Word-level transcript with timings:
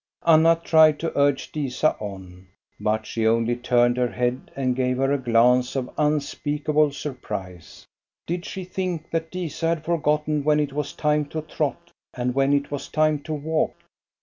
Anna 0.25 0.55
tried 0.63 0.99
to 1.01 1.15
urge 1.15 1.51
Disa 1.51 1.95
on, 1.99 2.47
but 2.79 3.05
she 3.05 3.27
only 3.27 3.55
turned 3.55 3.97
her 3.97 4.07
head 4.07 4.49
and 4.55 4.75
gave 4.75 4.97
her 4.97 5.11
a 5.11 5.17
glance 5.19 5.75
of 5.75 5.91
unspeakable 5.95 6.91
surprise. 6.91 7.85
Did 8.25 8.43
she 8.43 8.63
think 8.65 9.11
that 9.11 9.29
Disa 9.29 9.67
had 9.67 9.85
forgotten 9.85 10.43
when 10.43 10.59
it 10.59 10.73
was 10.73 10.93
time 10.93 11.25
to 11.25 11.43
trot 11.43 11.91
and 12.15 12.33
when 12.33 12.51
it 12.51 12.71
was 12.71 12.87
time 12.87 13.19
to 13.21 13.33
walk 13.35 13.75